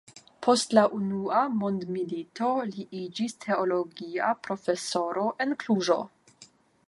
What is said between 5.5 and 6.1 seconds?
Kluĵo.